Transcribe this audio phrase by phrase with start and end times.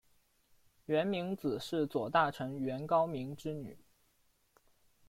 [0.87, 3.77] 源明子是左大臣源高明之女。